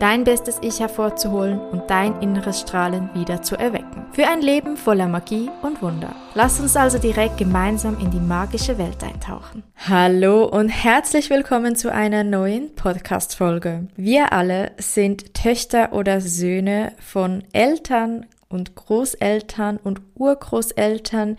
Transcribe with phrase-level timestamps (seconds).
[0.00, 4.06] Dein bestes Ich hervorzuholen und dein inneres Strahlen wieder zu erwecken.
[4.12, 6.14] Für ein Leben voller Magie und Wunder.
[6.34, 9.62] Lass uns also direkt gemeinsam in die magische Welt eintauchen.
[9.76, 13.86] Hallo und herzlich willkommen zu einer neuen Podcast-Folge.
[13.96, 21.36] Wir alle sind Töchter oder Söhne von Eltern und Großeltern und Urgroßeltern,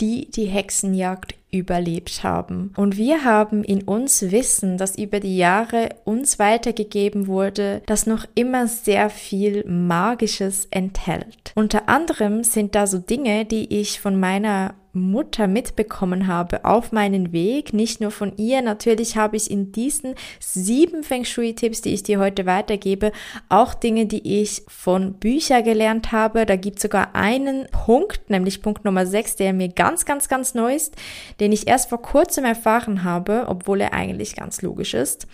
[0.00, 2.72] die die Hexenjagd überlebt haben.
[2.76, 8.26] Und wir haben in uns Wissen, das über die Jahre uns weitergegeben wurde, das noch
[8.34, 11.52] immer sehr viel Magisches enthält.
[11.54, 17.32] Unter anderem sind da so Dinge, die ich von meiner Mutter mitbekommen habe auf meinen
[17.32, 18.62] Weg, nicht nur von ihr.
[18.62, 23.12] Natürlich habe ich in diesen sieben Feng Shui-Tipps, die ich dir heute weitergebe,
[23.48, 26.46] auch Dinge, die ich von Büchern gelernt habe.
[26.46, 30.54] Da gibt es sogar einen Punkt, nämlich Punkt Nummer sechs, der mir ganz, ganz, ganz
[30.54, 30.96] neu ist,
[31.40, 35.26] den ich erst vor kurzem erfahren habe, obwohl er eigentlich ganz logisch ist.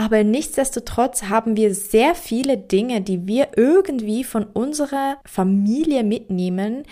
[0.00, 6.84] Aber nichtsdestotrotz haben wir sehr viele Dinge, die wir irgendwie von unserer Familie mitnehmen,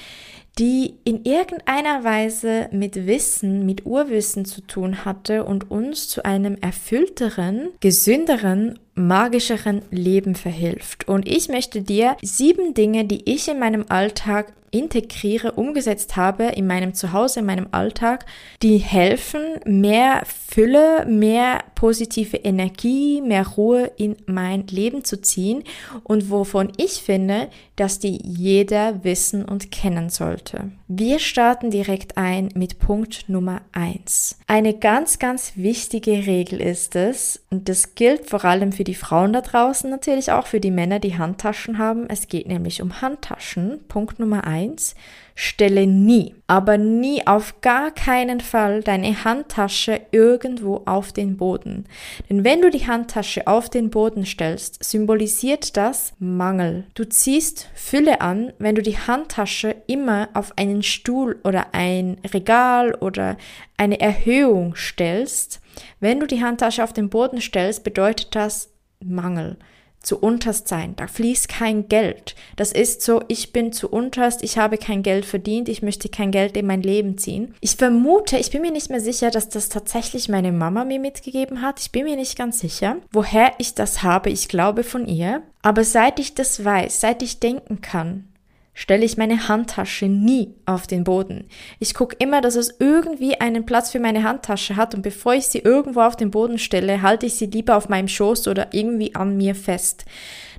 [0.59, 6.57] die in irgendeiner Weise mit Wissen, mit Urwissen zu tun hatte und uns zu einem
[6.57, 11.07] erfüllteren, gesünderen magischeren Leben verhilft.
[11.07, 16.67] Und ich möchte dir sieben Dinge, die ich in meinem Alltag integriere, umgesetzt habe, in
[16.67, 18.27] meinem Zuhause, in meinem Alltag,
[18.63, 25.65] die helfen, mehr Fülle, mehr positive Energie, mehr Ruhe in mein Leben zu ziehen
[26.03, 30.73] und wovon ich finde, dass die jeder wissen und kennen sollte.
[30.89, 34.39] Wir starten direkt ein mit Punkt Nummer eins.
[34.47, 39.33] Eine ganz, ganz wichtige Regel ist es, und das gilt vor allem für die Frauen
[39.33, 42.09] da draußen, natürlich auch für die Männer, die Handtaschen haben.
[42.09, 43.81] Es geht nämlich um Handtaschen.
[43.89, 44.95] Punkt Nummer eins.
[45.39, 51.85] Stelle nie, aber nie auf gar keinen Fall deine Handtasche irgendwo auf den Boden.
[52.31, 56.87] Denn wenn du die Handtasche auf den Boden stellst, symbolisiert das Mangel.
[56.95, 62.95] Du ziehst Fülle an, wenn du die Handtasche immer auf einen Stuhl oder ein Regal
[62.95, 63.37] oder
[63.77, 65.61] eine Erhöhung stellst.
[66.01, 68.71] Wenn du die Handtasche auf den Boden stellst, bedeutet das
[69.05, 69.59] Mangel
[70.07, 70.95] zu unterst sein.
[70.97, 72.37] Da fließt kein Geld.
[72.55, 76.31] Das ist so, ich bin zu unterst, ich habe kein Geld verdient, ich möchte kein
[76.31, 77.55] Geld in mein Leben ziehen.
[77.61, 81.61] Ich vermute, ich bin mir nicht mehr sicher, dass das tatsächlich meine Mama mir mitgegeben
[81.61, 81.81] hat.
[81.81, 84.31] Ich bin mir nicht ganz sicher, woher ich das habe.
[84.31, 85.43] Ich glaube von ihr.
[85.63, 88.29] Aber seit ich das weiß, seit ich denken kann,
[88.77, 91.49] stelle ich meine Handtasche nie auf den Boden.
[91.81, 95.47] Ich gucke immer, dass es irgendwie einen Platz für meine Handtasche hat und bevor ich
[95.47, 99.15] sie irgendwo auf den Boden stelle, halte ich sie lieber auf meinem Schoß oder irgendwie
[99.15, 100.05] an mir fest.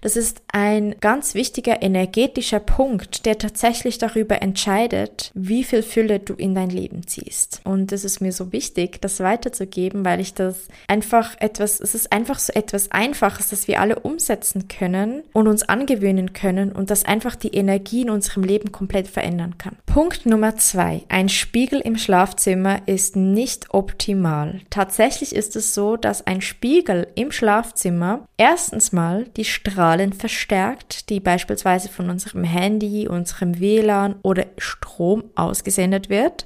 [0.07, 6.33] Das ist ein ganz wichtiger energetischer Punkt, der tatsächlich darüber entscheidet, wie viel Fülle du
[6.33, 7.59] in dein Leben ziehst.
[7.65, 12.13] Und es ist mir so wichtig, das weiterzugeben, weil ich das einfach etwas, es ist
[12.13, 17.03] einfach so etwas Einfaches, das wir alle umsetzen können und uns angewöhnen können und das
[17.03, 19.75] einfach die Energie in unserem Leben komplett verändern kann.
[19.87, 21.03] Punkt Nummer zwei.
[21.09, 24.61] Ein Spiegel im Schlafzimmer ist nicht optimal.
[24.69, 31.09] Tatsächlich ist es so, dass ein Spiegel im Schlafzimmer erstens mal die Strahlung Strahlen verstärkt,
[31.09, 36.45] die beispielsweise von unserem Handy, unserem WLAN oder Strom ausgesendet wird.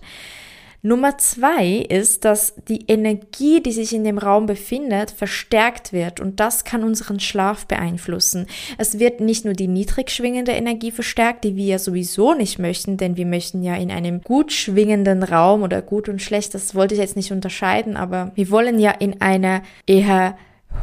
[0.84, 6.40] Nummer zwei ist, dass die Energie, die sich in dem Raum befindet, verstärkt wird und
[6.40, 8.48] das kann unseren Schlaf beeinflussen.
[8.80, 12.98] Es wird nicht nur die niedrig schwingende Energie verstärkt, die wir ja sowieso nicht möchten,
[12.98, 16.96] denn wir möchten ja in einem gut schwingenden Raum oder gut und schlecht, das wollte
[16.96, 20.36] ich jetzt nicht unterscheiden, aber wir wollen ja in einer eher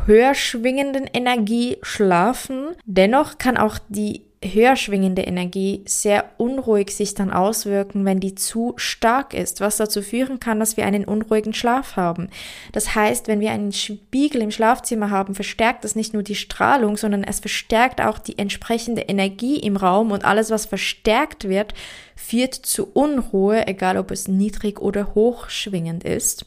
[0.06, 2.68] höher schwingenden Energie schlafen.
[2.86, 8.74] Dennoch kann auch die höher schwingende Energie sehr unruhig sich dann auswirken, wenn die zu
[8.76, 12.28] stark ist, was dazu führen kann, dass wir einen unruhigen Schlaf haben.
[12.72, 16.96] Das heißt, wenn wir einen Spiegel im Schlafzimmer haben, verstärkt das nicht nur die Strahlung,
[16.96, 21.74] sondern es verstärkt auch die entsprechende Energie im Raum und alles, was verstärkt wird,
[22.14, 26.46] führt zu Unruhe, egal ob es niedrig oder hoch schwingend ist.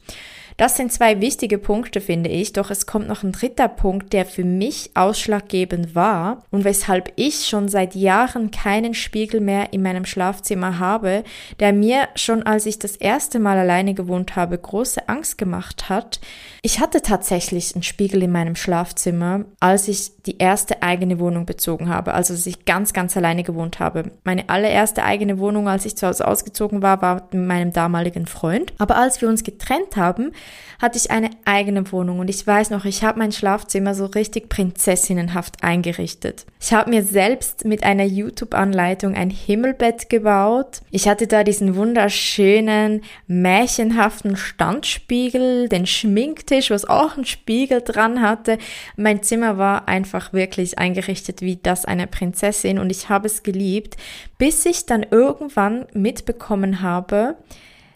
[0.61, 4.27] Das sind zwei wichtige Punkte, finde ich, doch es kommt noch ein dritter Punkt, der
[4.27, 10.05] für mich ausschlaggebend war und weshalb ich schon seit Jahren keinen Spiegel mehr in meinem
[10.05, 11.23] Schlafzimmer habe,
[11.59, 16.19] der mir schon als ich das erste Mal alleine gewohnt habe, große Angst gemacht hat.
[16.61, 21.89] Ich hatte tatsächlich einen Spiegel in meinem Schlafzimmer, als ich die erste eigene Wohnung bezogen
[21.89, 24.11] habe, also als ich ganz, ganz alleine gewohnt habe.
[24.23, 28.73] Meine allererste eigene Wohnung, als ich zu Hause ausgezogen war, war mit meinem damaligen Freund.
[28.77, 30.33] Aber als wir uns getrennt haben,
[30.81, 34.49] hatte ich eine eigene Wohnung und ich weiß noch, ich habe mein Schlafzimmer so richtig
[34.49, 36.45] prinzessinnenhaft eingerichtet.
[36.59, 40.81] Ich habe mir selbst mit einer YouTube-Anleitung ein Himmelbett gebaut.
[40.89, 48.57] Ich hatte da diesen wunderschönen, märchenhaften Standspiegel, den Schminktisch, was auch einen Spiegel dran hatte.
[48.95, 53.97] Mein Zimmer war einfach wirklich eingerichtet wie das einer Prinzessin und ich habe es geliebt,
[54.37, 57.37] bis ich dann irgendwann mitbekommen habe,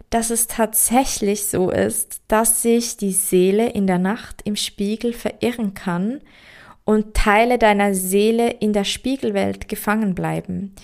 [0.10, 5.74] dass es tatsächlich so ist, dass sich die Seele in der Nacht im Spiegel verirren
[5.74, 6.22] kann
[6.86, 10.76] und Teile deiner Seele in der Spiegelwelt gefangen bleiben.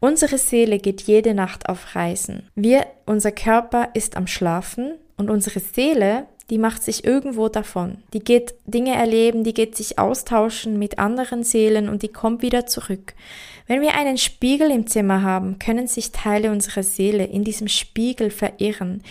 [0.00, 2.50] Unsere Seele geht jede Nacht auf Reisen.
[2.54, 7.98] Wir, unser Körper ist am Schlafen und unsere Seele, die macht sich irgendwo davon.
[8.12, 12.66] Die geht Dinge erleben, die geht sich austauschen mit anderen Seelen und die kommt wieder
[12.66, 13.14] zurück.
[13.66, 18.30] Wenn wir einen Spiegel im Zimmer haben, können sich Teile unserer Seele in diesem Spiegel
[18.30, 19.02] verirren.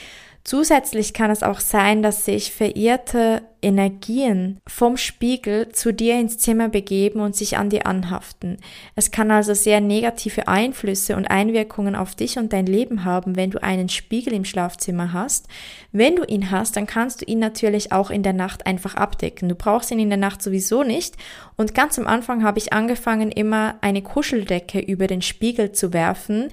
[0.46, 6.68] Zusätzlich kann es auch sein, dass sich verirrte Energien vom Spiegel zu dir ins Zimmer
[6.68, 8.58] begeben und sich an dir anhaften.
[8.98, 13.52] Es kann also sehr negative Einflüsse und Einwirkungen auf dich und dein Leben haben, wenn
[13.52, 15.48] du einen Spiegel im Schlafzimmer hast.
[15.94, 19.48] Wenn du ihn hast, dann kannst du ihn natürlich auch in der Nacht einfach abdecken.
[19.48, 21.16] Du brauchst ihn in der Nacht sowieso nicht.
[21.56, 26.50] Und ganz am Anfang habe ich angefangen, immer eine Kuscheldecke über den Spiegel zu werfen,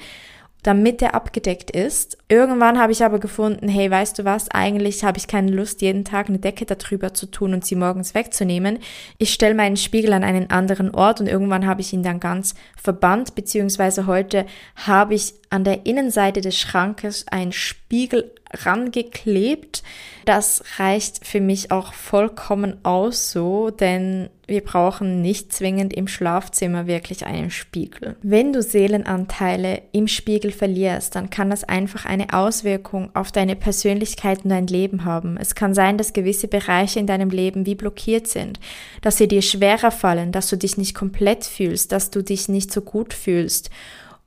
[0.63, 2.19] damit der abgedeckt ist.
[2.29, 6.05] Irgendwann habe ich aber gefunden, hey, weißt du was, eigentlich habe ich keine Lust, jeden
[6.05, 8.79] Tag eine Decke darüber zu tun und sie morgens wegzunehmen.
[9.19, 12.55] Ich stelle meinen Spiegel an einen anderen Ort und irgendwann habe ich ihn dann ganz
[12.77, 14.47] verbannt, beziehungsweise heute
[14.77, 19.83] habe ich an der Innenseite des Schrankes einen Spiegel rangeklebt.
[20.25, 26.87] Das reicht für mich auch vollkommen aus so, denn wir brauchen nicht zwingend im Schlafzimmer
[26.87, 28.17] wirklich einen Spiegel.
[28.21, 34.45] Wenn du Seelenanteile im Spiegel verlierst, dann kann das einfach eine Auswirkung auf deine Persönlichkeit
[34.45, 35.37] und dein Leben haben.
[35.37, 38.59] Es kann sein, dass gewisse Bereiche in deinem Leben wie blockiert sind,
[39.03, 42.73] dass sie dir schwerer fallen, dass du dich nicht komplett fühlst, dass du dich nicht
[42.73, 43.71] so gut fühlst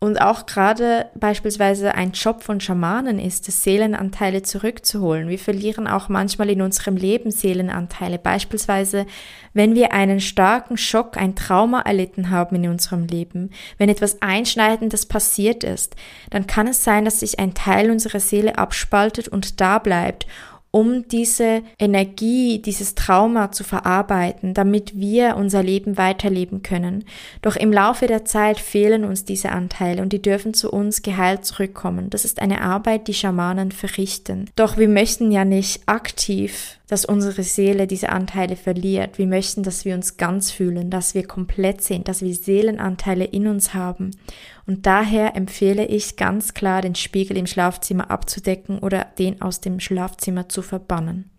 [0.03, 5.29] und auch gerade beispielsweise ein Job von Schamanen ist es, Seelenanteile zurückzuholen.
[5.29, 8.19] Wir verlieren auch manchmal in unserem Leben Seelenanteile.
[8.19, 9.05] Beispielsweise,
[9.53, 15.05] wenn wir einen starken Schock, ein Trauma erlitten haben in unserem Leben, wenn etwas Einschneidendes
[15.05, 15.95] passiert ist,
[16.31, 20.27] dann kann es sein, dass sich ein Teil unserer Seele abspaltet und da bleibt
[20.75, 27.05] um diese Energie, dieses Trauma zu verarbeiten, damit wir unser Leben weiterleben können.
[27.43, 31.45] Doch im Laufe der Zeit fehlen uns diese Anteile und die dürfen zu uns geheilt
[31.45, 32.09] zurückkommen.
[32.09, 34.49] Das ist eine Arbeit, die Schamanen verrichten.
[34.55, 39.17] Doch wir möchten ja nicht aktiv dass unsere Seele diese Anteile verliert.
[39.17, 43.47] Wir möchten, dass wir uns ganz fühlen, dass wir komplett sind, dass wir Seelenanteile in
[43.47, 44.11] uns haben.
[44.65, 49.79] Und daher empfehle ich ganz klar, den Spiegel im Schlafzimmer abzudecken oder den aus dem
[49.79, 51.29] Schlafzimmer zu verbannen.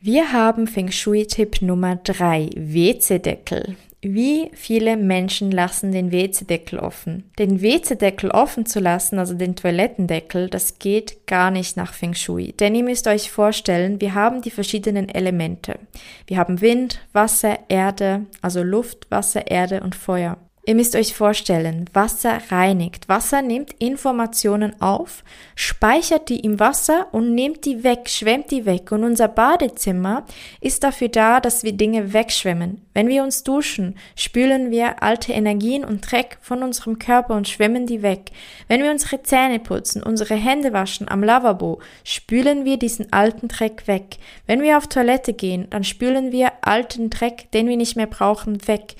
[0.00, 3.76] Wir haben Feng Shui-Tipp Nummer drei: WC-Deckel.
[4.04, 7.30] Wie viele Menschen lassen den WC-Deckel offen?
[7.38, 12.52] Den WC-Deckel offen zu lassen, also den Toilettendeckel, das geht gar nicht nach Feng Shui.
[12.52, 15.78] Denn ihr müsst euch vorstellen, wir haben die verschiedenen Elemente.
[16.26, 20.36] Wir haben Wind, Wasser, Erde, also Luft, Wasser, Erde und Feuer.
[20.64, 23.08] Ihr müsst euch vorstellen, Wasser reinigt.
[23.08, 25.24] Wasser nimmt Informationen auf,
[25.56, 28.92] speichert die im Wasser und nimmt die weg, schwemmt die weg.
[28.92, 30.24] Und unser Badezimmer
[30.60, 32.80] ist dafür da, dass wir Dinge wegschwemmen.
[32.94, 37.86] Wenn wir uns duschen, spülen wir alte Energien und Dreck von unserem Körper und schwemmen
[37.86, 38.30] die weg.
[38.68, 43.88] Wenn wir unsere Zähne putzen, unsere Hände waschen am Lavabo, spülen wir diesen alten Dreck
[43.88, 44.18] weg.
[44.46, 48.68] Wenn wir auf Toilette gehen, dann spülen wir alten Dreck, den wir nicht mehr brauchen,
[48.68, 48.94] weg.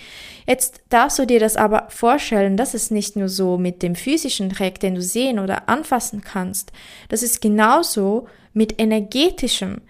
[0.46, 4.48] Jetzt darfst du dir das aber vorstellen, das ist nicht nur so mit dem physischen
[4.48, 6.72] Dreck, den du sehen oder anfassen kannst.
[7.08, 9.82] Das ist genauso mit energetischem.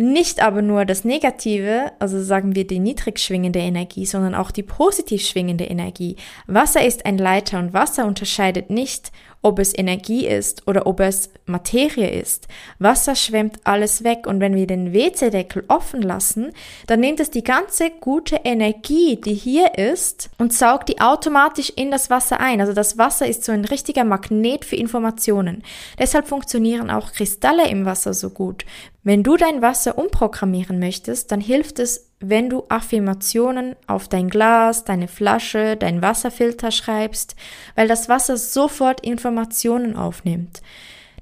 [0.00, 4.62] Nicht aber nur das Negative, also sagen wir die niedrig schwingende Energie, sondern auch die
[4.62, 6.14] positiv schwingende Energie.
[6.46, 9.10] Wasser ist ein Leiter und Wasser unterscheidet nicht,
[9.42, 12.48] ob es Energie ist oder ob es Materie ist.
[12.78, 16.52] Wasser schwemmt alles weg und wenn wir den WC-Deckel offen lassen,
[16.86, 21.90] dann nimmt es die ganze gute Energie, die hier ist, und saugt die automatisch in
[21.90, 22.60] das Wasser ein.
[22.60, 25.62] Also das Wasser ist so ein richtiger Magnet für Informationen.
[25.98, 28.64] Deshalb funktionieren auch Kristalle im Wasser so gut.
[29.08, 34.84] Wenn du dein Wasser umprogrammieren möchtest, dann hilft es, wenn du Affirmationen auf dein Glas,
[34.84, 37.34] deine Flasche, dein Wasserfilter schreibst,
[37.74, 40.60] weil das Wasser sofort Informationen aufnimmt.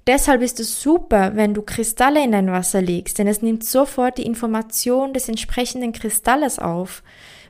[0.09, 4.19] Deshalb ist es super, wenn du Kristalle in dein Wasser legst, denn es nimmt sofort
[4.19, 7.05] die Information des entsprechenden Kristalles auf.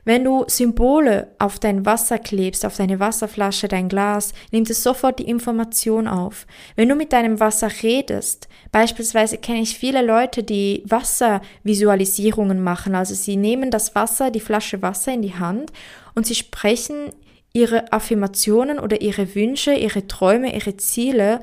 [0.07, 5.19] Wenn du Symbole auf dein Wasser klebst, auf deine Wasserflasche, dein Glas, nimmt es sofort
[5.19, 6.47] die Information auf.
[6.77, 13.13] Wenn du mit deinem Wasser redest, beispielsweise kenne ich viele Leute, die Wasservisualisierungen machen, also
[13.15, 15.73] sie nehmen das Wasser, die Flasche Wasser in die Hand
[16.15, 17.09] und sie sprechen
[17.51, 21.41] ihre Affirmationen oder ihre Wünsche, ihre Träume, ihre Ziele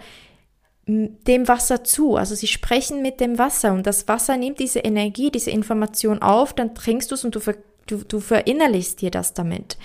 [0.86, 2.16] dem Wasser zu.
[2.16, 6.54] Also sie sprechen mit dem Wasser und das Wasser nimmt diese Energie, diese Information auf,
[6.54, 7.40] dann trinkst du es und du
[7.86, 9.76] Du, du verinnerlichst dir das damit.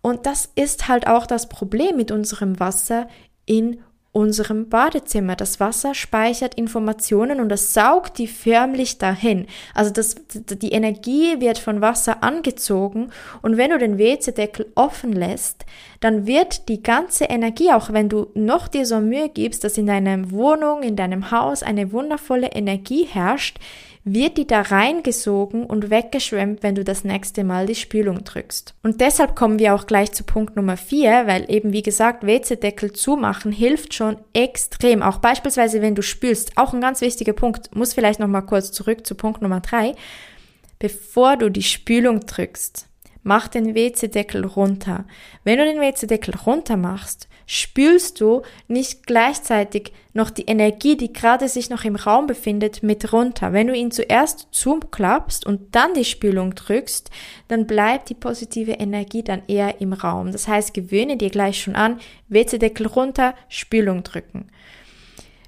[0.00, 3.08] Und das ist halt auch das Problem mit unserem Wasser
[3.44, 3.80] in
[4.16, 5.36] unserem Badezimmer.
[5.36, 9.46] Das Wasser speichert Informationen und das saugt die förmlich dahin.
[9.74, 13.10] Also das, die Energie wird von Wasser angezogen
[13.42, 15.66] und wenn du den WC-Deckel offen lässt,
[16.00, 19.86] dann wird die ganze Energie, auch wenn du noch dir so Mühe gibst, dass in
[19.86, 23.58] deiner Wohnung, in deinem Haus eine wundervolle Energie herrscht,
[24.06, 28.76] wird die da reingesogen und weggeschwemmt, wenn du das nächste Mal die Spülung drückst.
[28.84, 32.92] Und deshalb kommen wir auch gleich zu Punkt Nummer 4, weil eben wie gesagt, WC-Deckel
[32.92, 35.02] zumachen hilft schon extrem.
[35.02, 39.04] Auch beispielsweise, wenn du spülst, auch ein ganz wichtiger Punkt, muss vielleicht nochmal kurz zurück
[39.04, 39.96] zu Punkt Nummer 3.
[40.78, 42.86] Bevor du die Spülung drückst,
[43.24, 45.04] mach den WC-Deckel runter.
[45.42, 51.48] Wenn du den WC-Deckel runter machst, spülst du nicht gleichzeitig noch die Energie, die gerade
[51.48, 53.52] sich noch im Raum befindet, mit runter.
[53.52, 57.10] Wenn du ihn zuerst zuklappst und dann die Spülung drückst,
[57.48, 60.32] dann bleibt die positive Energie dann eher im Raum.
[60.32, 64.48] Das heißt, gewöhne dir gleich schon an, WC-Deckel runter, Spülung drücken.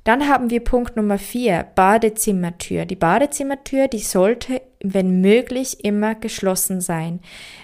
[0.04, 2.86] Dann haben wir Punkt Nummer vier, Badezimmertür.
[2.86, 7.20] Die Badezimmertür, die sollte wenn möglich, immer geschlossen sein.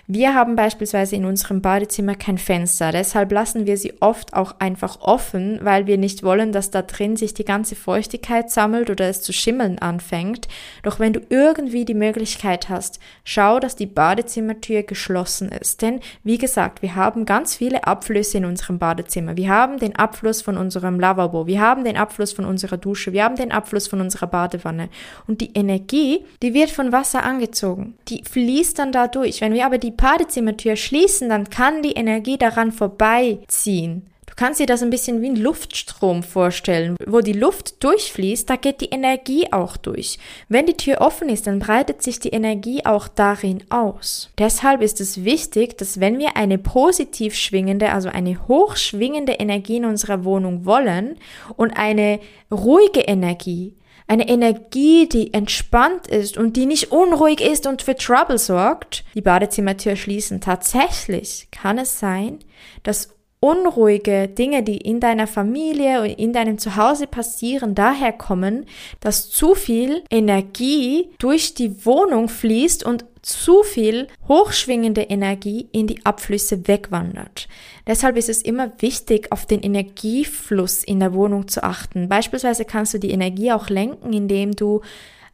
[0.07, 5.01] Wir haben beispielsweise in unserem Badezimmer kein Fenster, deshalb lassen wir sie oft auch einfach
[5.01, 9.23] offen, weil wir nicht wollen, dass da drin sich die ganze Feuchtigkeit sammelt oder es
[9.23, 10.47] zu schimmeln anfängt.
[10.83, 15.81] Doch wenn du irgendwie die Möglichkeit hast, schau, dass die Badezimmertür geschlossen ist.
[15.81, 19.39] Denn, wie gesagt, wir haben ganz viele Abflüsse in unserem Badezimmer.
[19.39, 23.25] Wir haben den Abfluss von unserem Lavabo, wir haben den Abfluss von unserer Dusche, wir
[23.25, 24.91] haben den Abfluss von unserer Badewanne.
[25.27, 27.99] Und die Energie, die wird von Wasser Wasser angezogen.
[28.09, 29.43] Die fließt dann da durch.
[29.43, 34.07] Wenn wir aber die Badezimmertür schließen, dann kann die Energie daran vorbeiziehen.
[34.27, 36.97] Du kannst dir das ein bisschen wie ein Luftstrom vorstellen.
[37.07, 40.19] Wo die Luft durchfließt, da geht die Energie auch durch.
[40.49, 44.31] Wenn die Tür offen ist, dann breitet sich die Energie auch darin aus.
[44.39, 49.85] Deshalb ist es wichtig, dass wenn wir eine positiv schwingende, also eine hochschwingende Energie in
[49.85, 51.19] unserer Wohnung wollen
[51.57, 52.19] und eine
[52.51, 53.75] ruhige Energie,
[54.07, 59.23] eine Energie, die entspannt ist und die nicht unruhig ist und für Trouble sorgt, die
[59.23, 60.41] Badezimmertür schließen.
[60.41, 62.41] Tatsächlich kann es sein,
[62.83, 63.14] dass
[63.45, 68.65] unruhige Dinge, die in deiner Familie und in deinem Zuhause passieren, daher kommen,
[69.01, 76.07] dass zu viel Energie durch die Wohnung fließt und zu viel hochschwingende Energie in die
[76.07, 77.47] Abflüsse wegwandert.
[77.87, 82.09] Deshalb ist es immer wichtig, auf den Energiefluss in der Wohnung zu achten.
[82.09, 84.81] Beispielsweise kannst du die Energie auch lenken, indem du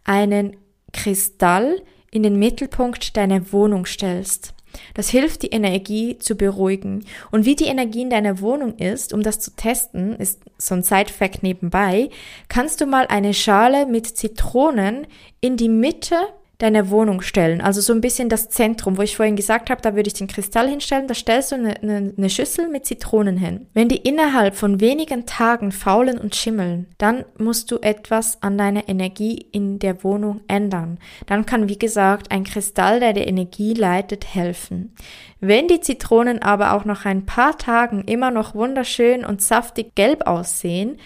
[0.02, 0.56] einen
[0.92, 4.52] Kristall in den Mittelpunkt deiner Wohnung stellst.
[4.94, 7.04] Das hilft, die Energie zu beruhigen.
[7.30, 10.82] Und wie die Energie in deiner Wohnung ist, um das zu testen, ist so ein
[10.82, 12.10] Side-Fact nebenbei,
[12.48, 15.06] kannst du mal eine Schale mit Zitronen
[15.40, 16.16] in die Mitte
[16.60, 17.60] deiner Wohnung stellen.
[17.60, 20.28] Also so ein bisschen das Zentrum, wo ich vorhin gesagt habe, da würde ich den
[20.28, 23.66] Kristall hinstellen, da stellst du eine, eine, eine Schüssel mit Zitronen hin.
[23.74, 28.88] Wenn die innerhalb von wenigen Tagen faulen und schimmeln, dann musst du etwas an deiner
[28.88, 30.98] Energie in der Wohnung ändern.
[31.26, 34.94] Dann kann, wie gesagt, ein Kristall, der die Energie leitet, helfen.
[35.40, 40.26] Wenn die Zitronen aber auch nach ein paar Tagen immer noch wunderschön und saftig gelb
[40.26, 40.98] aussehen,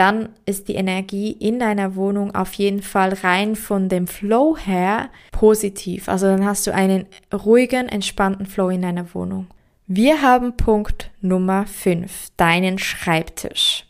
[0.00, 5.10] dann ist die Energie in deiner Wohnung auf jeden Fall rein von dem Flow her
[5.30, 6.08] positiv.
[6.08, 9.48] Also dann hast du einen ruhigen, entspannten Flow in deiner Wohnung.
[9.86, 13.84] Wir haben Punkt Nummer 5, deinen Schreibtisch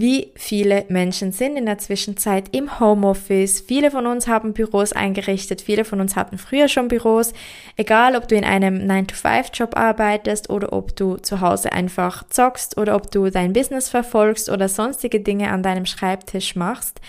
[0.00, 3.60] wie viele Menschen sind in der Zwischenzeit im Homeoffice.
[3.60, 7.32] Viele von uns haben Büros eingerichtet, viele von uns hatten früher schon Büros.
[7.76, 12.94] Egal, ob du in einem 9-to-5-Job arbeitest oder ob du zu Hause einfach zockst oder
[12.94, 17.00] ob du dein Business verfolgst oder sonstige Dinge an deinem Schreibtisch machst.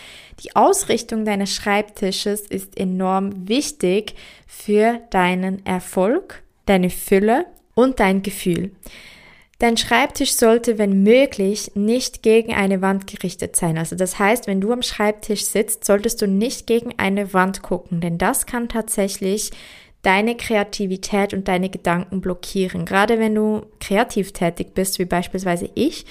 [0.44, 4.16] Die Ausrichtung deines Schreibtisches ist enorm wichtig
[4.48, 8.72] für deinen Erfolg, deine Fülle und dein Gefühl.
[9.60, 13.78] Dein Schreibtisch sollte, wenn möglich, nicht gegen eine Wand gerichtet sein.
[13.78, 18.00] Also das heißt, wenn du am Schreibtisch sitzt, solltest du nicht gegen eine Wand gucken,
[18.00, 19.52] denn das kann tatsächlich
[20.02, 22.86] deine Kreativität und deine Gedanken blockieren.
[22.86, 26.06] Gerade wenn du kreativ tätig bist, wie beispielsweise ich,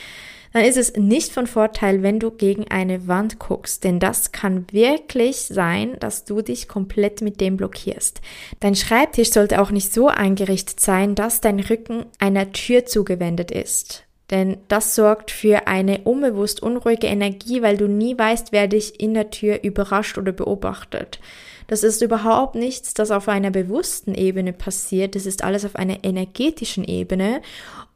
[0.52, 4.67] dann ist es nicht von Vorteil, wenn du gegen eine Wand guckst, denn das kann
[4.73, 8.21] wirklich sein, dass du dich komplett mit dem blockierst.
[8.61, 14.05] Dein Schreibtisch sollte auch nicht so eingerichtet sein, dass dein Rücken einer Tür zugewendet ist.
[14.31, 19.14] Denn das sorgt für eine unbewusst unruhige Energie, weil du nie weißt, wer dich in
[19.14, 21.19] der Tür überrascht oder beobachtet.
[21.68, 25.14] Das ist überhaupt nichts, das auf einer bewussten Ebene passiert.
[25.14, 27.42] Das ist alles auf einer energetischen Ebene.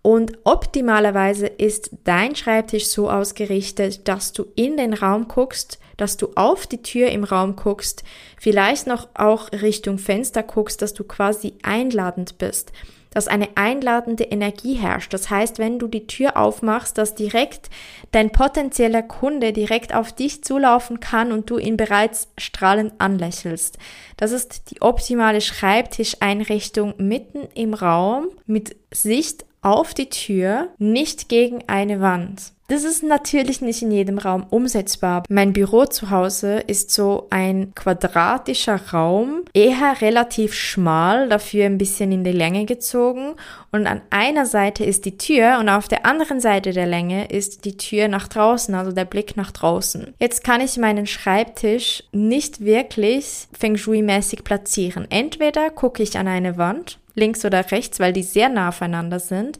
[0.03, 6.29] Und optimalerweise ist dein Schreibtisch so ausgerichtet, dass du in den Raum guckst, dass du
[6.35, 8.05] auf die Tür im Raum guckst,
[8.39, 12.73] vielleicht noch auch Richtung Fenster guckst, dass du quasi einladend bist
[13.13, 15.13] dass eine einladende Energie herrscht.
[15.13, 17.71] Das heißt, wenn du die Tür aufmachst, dass direkt
[18.11, 23.79] dein potenzieller Kunde direkt auf dich zulaufen kann und du ihn bereits strahlend anlächelst.
[24.17, 31.69] Das ist die optimale Schreibtischeinrichtung mitten im Raum mit Sicht auf die Tür, nicht gegen
[31.69, 32.53] eine Wand.
[32.73, 35.25] Das ist natürlich nicht in jedem Raum umsetzbar.
[35.29, 42.13] Mein Büro zu Hause ist so ein quadratischer Raum, eher relativ schmal, dafür ein bisschen
[42.13, 43.35] in die Länge gezogen.
[43.73, 47.67] Und an einer Seite ist die Tür und auf der anderen Seite der Länge ist
[47.67, 50.15] die Tür nach draußen, also der Blick nach draußen.
[50.19, 55.07] Jetzt kann ich meinen Schreibtisch nicht wirklich Feng Shui-mäßig platzieren.
[55.11, 59.59] Entweder gucke ich an eine Wand, links oder rechts, weil die sehr nah aufeinander sind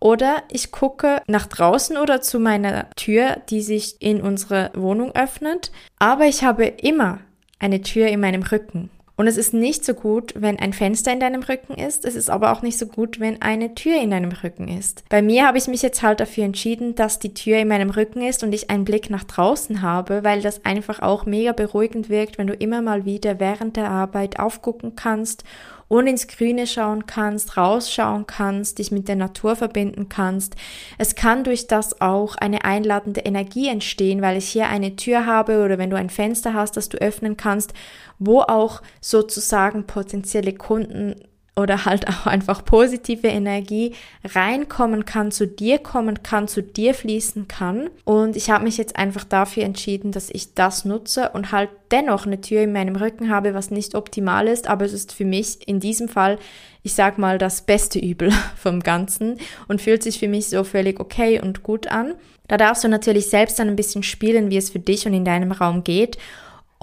[0.00, 5.70] oder ich gucke nach draußen oder zu meiner Tür, die sich in unsere Wohnung öffnet.
[5.98, 7.20] Aber ich habe immer
[7.58, 8.90] eine Tür in meinem Rücken.
[9.20, 12.06] Und es ist nicht so gut, wenn ein Fenster in deinem Rücken ist.
[12.06, 15.04] Es ist aber auch nicht so gut, wenn eine Tür in deinem Rücken ist.
[15.10, 18.22] Bei mir habe ich mich jetzt halt dafür entschieden, dass die Tür in meinem Rücken
[18.22, 22.38] ist und ich einen Blick nach draußen habe, weil das einfach auch mega beruhigend wirkt,
[22.38, 25.44] wenn du immer mal wieder während der Arbeit aufgucken kannst
[25.90, 30.54] und ins Grüne schauen kannst, rausschauen kannst, dich mit der Natur verbinden kannst.
[30.98, 35.64] Es kann durch das auch eine einladende Energie entstehen, weil ich hier eine Tür habe
[35.64, 37.74] oder wenn du ein Fenster hast, das du öffnen kannst,
[38.20, 41.16] wo auch sozusagen potenzielle Kunden
[41.56, 47.48] oder halt auch einfach positive Energie reinkommen kann, zu dir kommen kann, zu dir fließen
[47.48, 47.90] kann.
[48.04, 52.26] Und ich habe mich jetzt einfach dafür entschieden, dass ich das nutze und halt dennoch
[52.26, 55.66] eine Tür in meinem Rücken habe, was nicht optimal ist, aber es ist für mich
[55.66, 56.38] in diesem Fall,
[56.82, 61.00] ich sag mal, das beste Übel vom Ganzen und fühlt sich für mich so völlig
[61.00, 62.14] okay und gut an.
[62.48, 65.24] Da darfst du natürlich selbst dann ein bisschen spielen, wie es für dich und in
[65.24, 66.18] deinem Raum geht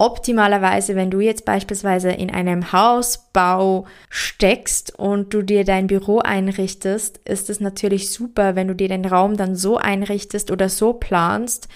[0.00, 7.18] Optimalerweise, wenn du jetzt beispielsweise in einem Hausbau steckst und du dir dein Büro einrichtest,
[7.24, 11.66] ist es natürlich super, wenn du dir den Raum dann so einrichtest oder so planst,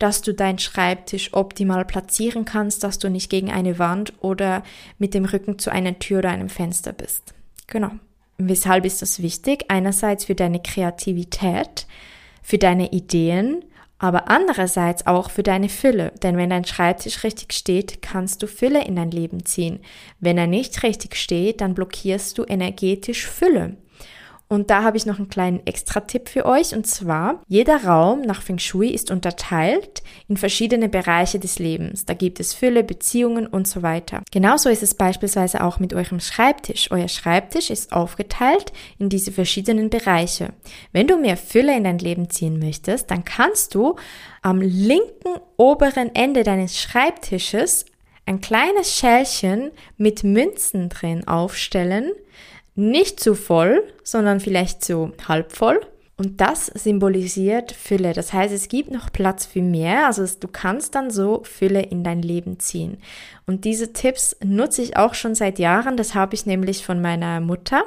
[0.00, 4.64] dass du deinen Schreibtisch optimal platzieren kannst, dass du nicht gegen eine Wand oder
[4.98, 7.32] mit dem Rücken zu einer Tür oder einem Fenster bist.
[7.68, 7.92] Genau.
[8.38, 9.66] Weshalb ist das wichtig?
[9.68, 11.86] Einerseits für deine Kreativität,
[12.42, 13.64] für deine Ideen,
[13.98, 18.84] aber andererseits auch für deine Fülle, denn wenn dein Schreibtisch richtig steht, kannst du Fülle
[18.84, 19.80] in dein Leben ziehen.
[20.20, 23.76] Wenn er nicht richtig steht, dann blockierst du energetisch Fülle.
[24.48, 26.74] Und da habe ich noch einen kleinen Extra-Tipp für euch.
[26.74, 32.06] Und zwar, jeder Raum nach Feng Shui ist unterteilt in verschiedene Bereiche des Lebens.
[32.06, 34.22] Da gibt es Fülle, Beziehungen und so weiter.
[34.30, 36.90] Genauso ist es beispielsweise auch mit eurem Schreibtisch.
[36.90, 40.54] Euer Schreibtisch ist aufgeteilt in diese verschiedenen Bereiche.
[40.92, 43.96] Wenn du mehr Fülle in dein Leben ziehen möchtest, dann kannst du
[44.40, 47.84] am linken oberen Ende deines Schreibtisches
[48.24, 52.12] ein kleines Schälchen mit Münzen drin aufstellen,
[52.78, 55.80] nicht zu voll, sondern vielleicht so halb voll.
[56.20, 58.12] Und das symbolisiert Fülle.
[58.12, 60.08] Das heißt, es gibt noch Platz für mehr.
[60.08, 62.98] Also du kannst dann so Fülle in dein Leben ziehen.
[63.46, 65.96] Und diese Tipps nutze ich auch schon seit Jahren.
[65.96, 67.84] Das habe ich nämlich von meiner Mutter.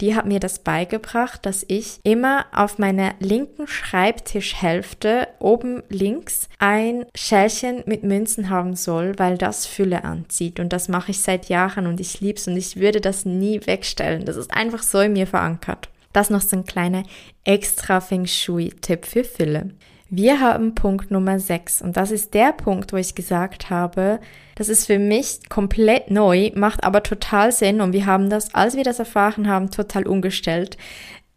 [0.00, 7.06] Die hat mir das beigebracht, dass ich immer auf meiner linken Schreibtischhälfte oben links ein
[7.16, 10.60] Schälchen mit Münzen haben soll, weil das Fülle anzieht.
[10.60, 13.60] Und das mache ich seit Jahren und ich liebe es und ich würde das nie
[13.66, 14.24] wegstellen.
[14.24, 15.88] Das ist einfach so in mir verankert.
[16.14, 17.02] Das noch so ein kleiner
[17.44, 19.70] extra Feng Shui-Tipp für Fülle.
[20.08, 24.20] Wir haben Punkt Nummer 6 und das ist der Punkt, wo ich gesagt habe,
[24.54, 28.76] das ist für mich komplett neu, macht aber total Sinn und wir haben das, als
[28.76, 30.76] wir das erfahren haben, total umgestellt.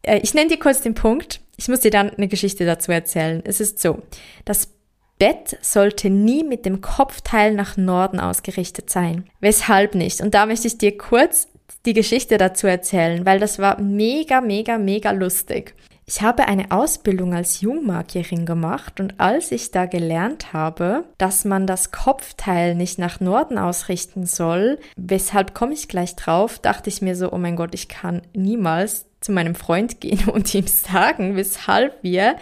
[0.04, 1.42] Äh, ich nenne dir kurz den Punkt.
[1.58, 3.42] Ich muss dir dann eine Geschichte dazu erzählen.
[3.46, 4.04] Es ist so,
[4.46, 4.70] das
[5.18, 9.28] Bett sollte nie mit dem Kopfteil nach Norden ausgerichtet sein.
[9.40, 10.22] Weshalb nicht?
[10.22, 11.48] Und da möchte ich dir kurz
[11.86, 15.74] die Geschichte dazu erzählen, weil das war mega, mega, mega lustig.
[16.10, 21.68] Ich habe eine Ausbildung als Jungmagierin gemacht und als ich da gelernt habe, dass man
[21.68, 27.18] das Kopfteil nicht nach Norden ausrichten soll, weshalb komme ich gleich drauf, dachte ich mir
[27.18, 32.02] so, oh mein Gott, ich kann niemals zu meinem Freund gehen und ihm sagen, weshalb
[32.04, 32.38] wir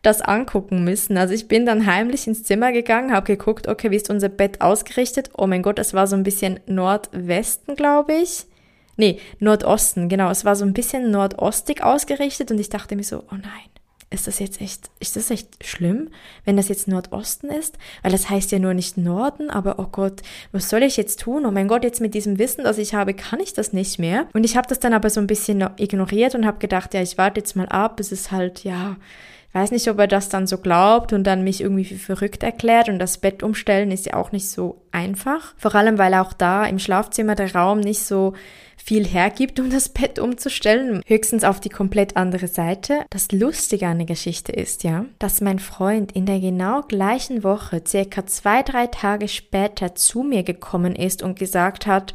[0.00, 1.18] das angucken müssen.
[1.18, 4.62] Also ich bin dann heimlich ins Zimmer gegangen, habe geguckt, okay, wie ist unser Bett
[4.62, 5.28] ausgerichtet?
[5.36, 8.46] Oh mein Gott, es war so ein bisschen Nordwesten, glaube ich.
[9.02, 10.30] Nee, Nordosten, genau.
[10.30, 13.68] Es war so ein bisschen nordostig ausgerichtet und ich dachte mir so, oh nein,
[14.10, 16.10] ist das jetzt echt, ist das echt schlimm,
[16.44, 17.78] wenn das jetzt Nordosten ist?
[18.02, 21.46] Weil das heißt ja nur nicht Norden, aber oh Gott, was soll ich jetzt tun?
[21.46, 24.28] Oh mein Gott, jetzt mit diesem Wissen, das ich habe, kann ich das nicht mehr.
[24.34, 27.18] Und ich habe das dann aber so ein bisschen ignoriert und habe gedacht, ja, ich
[27.18, 28.98] warte jetzt mal ab, bis es halt, ja,
[29.52, 32.88] weiß nicht, ob er das dann so glaubt und dann mich irgendwie für verrückt erklärt
[32.88, 35.54] und das Bett umstellen ist ja auch nicht so einfach.
[35.56, 38.34] Vor allem, weil auch da im Schlafzimmer der Raum nicht so
[38.76, 43.04] viel hergibt, um das Bett umzustellen, höchstens auf die komplett andere Seite.
[43.10, 47.82] Das Lustige an der Geschichte ist ja, dass mein Freund in der genau gleichen Woche,
[47.86, 52.12] circa zwei, drei Tage später zu mir gekommen ist und gesagt hat,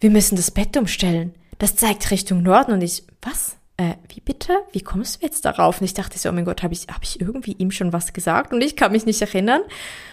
[0.00, 1.34] wir müssen das Bett umstellen.
[1.58, 3.56] Das zeigt Richtung Norden und ich, was?
[3.76, 4.58] Äh, wie bitte?
[4.72, 5.80] Wie kommst du jetzt darauf?
[5.80, 8.12] Und ich dachte so, oh mein Gott, habe ich, hab ich irgendwie ihm schon was
[8.12, 8.52] gesagt?
[8.52, 9.62] Und ich kann mich nicht erinnern.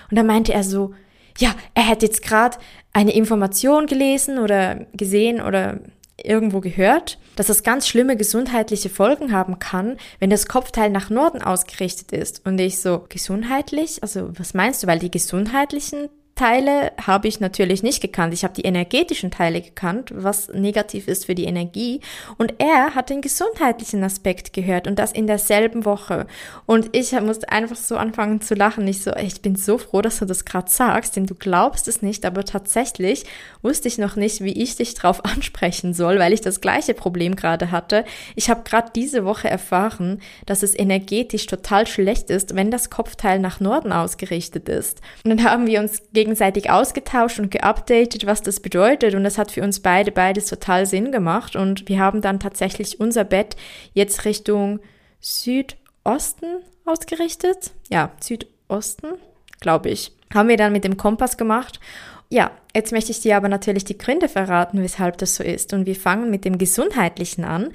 [0.10, 0.93] Und dann meinte er so,
[1.38, 2.58] ja, er hätte jetzt gerade
[2.93, 5.80] eine Information gelesen oder gesehen oder
[6.24, 11.41] irgendwo gehört, dass das ganz schlimme gesundheitliche Folgen haben kann, wenn das Kopfteil nach Norden
[11.41, 12.45] ausgerichtet ist.
[12.45, 14.04] Und ich so, gesundheitlich?
[14.04, 14.88] Also was meinst du?
[14.88, 18.34] Weil die gesundheitlichen Teile habe ich natürlich nicht gekannt.
[18.34, 21.99] Ich habe die energetischen Teile gekannt, was negativ ist für die Energie.
[22.38, 26.28] Und er hat den gesundheitlichen Aspekt gehört und das in derselben Woche.
[26.65, 28.88] Und ich musste einfach so anfangen zu lachen.
[28.88, 32.02] Ich so, ich bin so froh, dass du das gerade sagst, denn du glaubst es
[32.02, 33.25] nicht, aber tatsächlich
[33.62, 37.36] wusste ich noch nicht, wie ich dich drauf ansprechen soll, weil ich das gleiche Problem
[37.36, 38.06] gerade hatte.
[38.38, 43.39] Ich habe gerade diese Woche erfahren, dass es energetisch total schlecht ist, wenn das Kopfteil
[43.39, 45.02] nach Norden ausgerichtet ist.
[45.25, 49.15] Und dann haben wir uns gegen gegenseitig ausgetauscht und geupdatet, was das bedeutet.
[49.15, 51.55] Und das hat für uns beide beides total Sinn gemacht.
[51.55, 53.55] Und wir haben dann tatsächlich unser Bett
[53.93, 54.79] jetzt Richtung
[55.19, 56.45] Südosten
[56.85, 57.71] ausgerichtet.
[57.89, 59.07] Ja, Südosten,
[59.59, 60.11] glaube ich.
[60.31, 61.79] Haben wir dann mit dem Kompass gemacht.
[62.29, 65.73] Ja, jetzt möchte ich dir aber natürlich die Gründe verraten, weshalb das so ist.
[65.73, 67.71] Und wir fangen mit dem Gesundheitlichen an.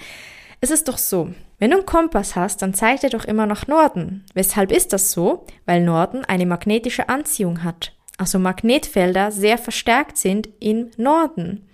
[0.60, 3.66] Es ist doch so, wenn du einen Kompass hast, dann zeigt er doch immer nach
[3.66, 4.24] Norden.
[4.32, 5.44] Weshalb ist das so?
[5.66, 11.66] Weil Norden eine magnetische Anziehung hat also Magnetfelder, sehr verstärkt sind im Norden.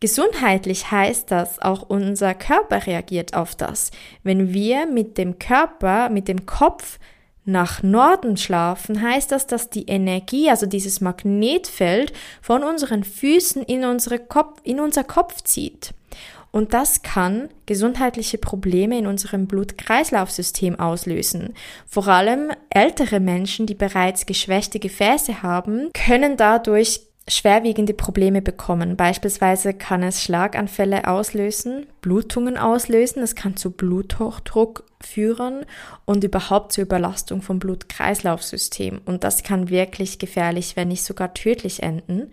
[0.00, 3.90] Gesundheitlich heißt das, auch unser Körper reagiert auf das.
[4.22, 6.98] Wenn wir mit dem Körper, mit dem Kopf
[7.44, 13.84] nach Norden schlafen, heißt das, dass die Energie, also dieses Magnetfeld von unseren Füßen in,
[13.84, 15.92] unsere Kopf, in unser Kopf zieht.
[16.52, 21.54] Und das kann gesundheitliche Probleme in unserem Blut-Kreislauf-System auslösen.
[21.86, 28.96] Vor allem ältere Menschen, die bereits geschwächte Gefäße haben, können dadurch schwerwiegende Probleme bekommen.
[28.96, 35.64] Beispielsweise kann es Schlaganfälle auslösen, Blutungen auslösen, es kann zu Bluthochdruck führen
[36.04, 39.00] und überhaupt zur Überlastung vom Blut-Kreislauf-System.
[39.04, 42.32] Und das kann wirklich gefährlich, wenn nicht sogar tödlich enden.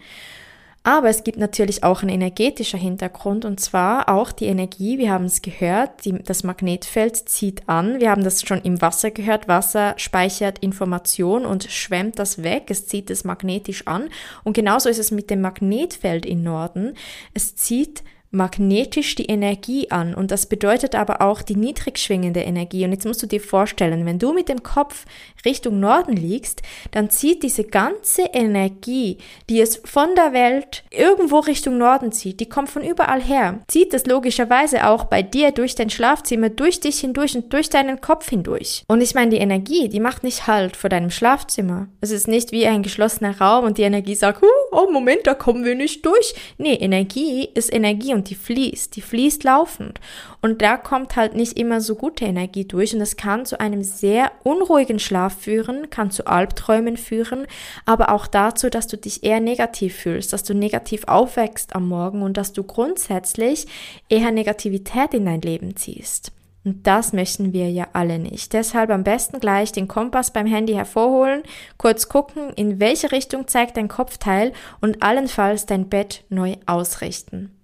[0.87, 5.25] Aber es gibt natürlich auch einen energetischer Hintergrund und zwar auch die Energie, wir haben
[5.25, 7.99] es gehört, die, das Magnetfeld zieht an.
[7.99, 9.49] Wir haben das schon im Wasser gehört.
[9.49, 12.67] Wasser speichert Information und schwemmt das weg.
[12.69, 14.07] Es zieht es magnetisch an.
[14.45, 16.93] Und genauso ist es mit dem Magnetfeld im Norden.
[17.33, 22.83] Es zieht magnetisch die Energie an und das bedeutet aber auch die niedrig schwingende Energie.
[22.85, 25.05] Und jetzt musst du dir vorstellen, wenn du mit dem Kopf
[25.45, 26.61] Richtung Norden liegst,
[26.91, 29.17] dann zieht diese ganze Energie,
[29.49, 33.93] die es von der Welt irgendwo Richtung Norden zieht, die kommt von überall her, zieht
[33.93, 38.29] es logischerweise auch bei dir durch dein Schlafzimmer, durch dich hindurch und durch deinen Kopf
[38.29, 38.83] hindurch.
[38.87, 41.87] Und ich meine, die Energie, die macht nicht Halt vor deinem Schlafzimmer.
[42.01, 45.65] Es ist nicht wie ein geschlossener Raum und die Energie sagt, oh Moment, da kommen
[45.65, 46.35] wir nicht durch.
[46.57, 50.01] Nee, Energie ist Energie und die fließt, die fließt laufend.
[50.41, 53.83] Und da kommt halt nicht immer so gute Energie durch und es kann zu einem
[53.83, 57.45] sehr unruhigen Schlaf führen, kann zu Albträumen führen,
[57.85, 62.23] aber auch dazu, dass du dich eher negativ fühlst, dass du negativ aufwächst am Morgen
[62.23, 63.67] und dass du grundsätzlich
[64.09, 66.31] eher Negativität in dein Leben ziehst.
[66.65, 68.51] Und das möchten wir ja alle nicht.
[68.51, 71.43] Deshalb am besten gleich den Kompass beim Handy hervorholen,
[71.77, 74.51] kurz gucken, in welche Richtung zeigt dein Kopfteil
[74.81, 77.56] und allenfalls dein Bett neu ausrichten.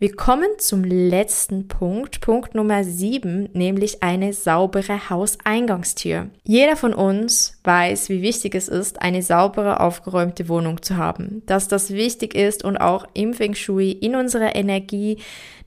[0.00, 6.28] Wir kommen zum letzten Punkt, Punkt Nummer sieben, nämlich eine saubere Hauseingangstür.
[6.44, 11.42] Jeder von uns weiß, wie wichtig es ist, eine saubere, aufgeräumte Wohnung zu haben.
[11.46, 15.18] Dass das wichtig ist und auch im Feng Shui, in unserer Energie,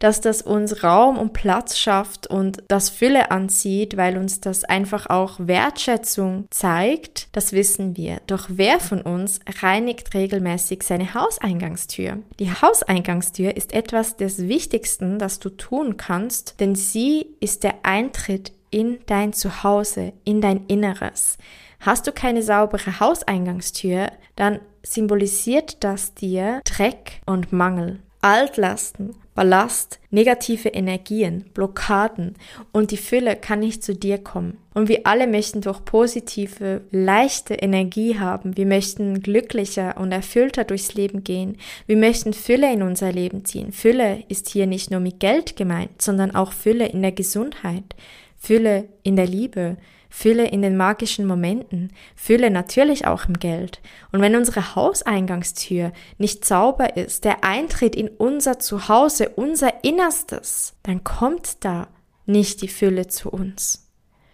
[0.02, 5.08] dass das uns Raum und Platz schafft und das Fülle anzieht, weil uns das einfach
[5.10, 8.20] auch Wertschätzung zeigt, das wissen wir.
[8.26, 12.18] Doch wer von uns reinigt regelmäßig seine Hauseingangstür?
[12.40, 18.54] Die Hauseingangstür ist etwas des Wichtigsten, das du tun kannst, denn sie ist der Eintritt
[18.72, 21.38] in dein Zuhause, in dein Inneres.
[21.80, 28.00] Hast du keine saubere Hauseingangstür, dann symbolisiert das dir Dreck und Mangel.
[28.21, 32.36] Altlasten, Ballast, negative Energien, Blockaden
[32.71, 34.57] und die Fülle kann nicht zu dir kommen.
[34.73, 38.55] Und wir alle möchten durch positive, leichte Energie haben.
[38.57, 41.57] Wir möchten glücklicher und erfüllter durchs Leben gehen.
[41.88, 43.71] Wir möchten Fülle in unser Leben ziehen.
[43.71, 47.95] Fülle ist hier nicht nur mit Geld gemeint, sondern auch Fülle in der Gesundheit,
[48.38, 49.77] Fülle in der Liebe,
[50.13, 53.80] Fülle in den magischen Momenten, Fülle natürlich auch im Geld.
[54.12, 61.06] Und wenn unsere Hauseingangstür nicht sauber ist, der Eintritt in unser Zuhause, unser Innerstes, dann
[61.06, 61.88] kommt da
[62.26, 63.89] nicht die Fülle zu uns.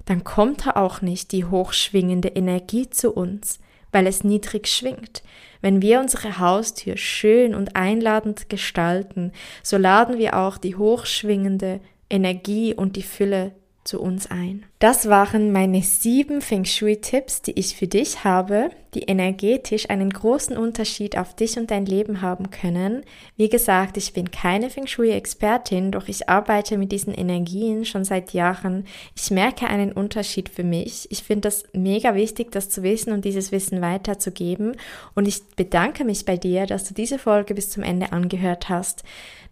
[0.06, 3.60] Dann kommt da auch nicht die hochschwingende Energie zu uns,
[3.92, 5.22] weil es niedrig schwingt.
[5.62, 12.74] Wenn wir unsere Haustür schön und einladend gestalten, so laden wir auch die hochschwingende Energie
[12.74, 13.54] und die Fülle
[13.88, 14.65] zu uns ein.
[14.80, 20.56] Das waren meine sieben Feng Shui-Tipps, die ich für dich habe, die energetisch einen großen
[20.58, 23.04] Unterschied auf dich und dein Leben haben können.
[23.38, 28.34] Wie gesagt, ich bin keine Feng Shui-Expertin, doch ich arbeite mit diesen Energien schon seit
[28.34, 28.86] Jahren.
[29.15, 31.08] Ich merke einen Unterschied für mich.
[31.10, 34.76] Ich finde das mega wichtig, das zu wissen und dieses Wissen weiterzugeben.
[35.15, 39.04] Und ich bedanke mich bei dir, dass du diese Folge bis zum Ende angehört hast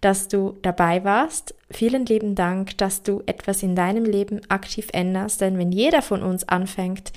[0.06, 1.56] dass du dabei warst.
[1.72, 6.22] Vielen lieben Dank, dass du etwas in deinem Leben aktiv änderst, denn wenn jeder von
[6.22, 7.12] uns anfängt,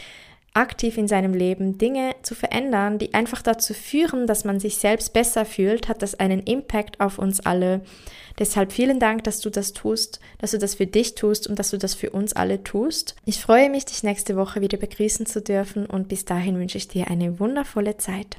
[0.55, 5.13] aktiv in seinem Leben Dinge zu verändern, die einfach dazu führen, dass man sich selbst
[5.13, 7.83] besser fühlt, hat das einen Impact auf uns alle.
[8.39, 11.71] Deshalb vielen Dank, dass du das tust, dass du das für dich tust und dass
[11.71, 13.17] du das für uns alle tust.
[13.27, 16.89] Ich freue mich, dich nächste Woche wieder begrüßen zu dürfen und bis dahin wünsche ich
[16.89, 18.39] dir eine wundervolle Zeit.